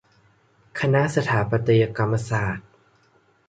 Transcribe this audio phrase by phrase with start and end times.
[0.79, 2.69] คณะสถาปัตยกรรมศาสตร์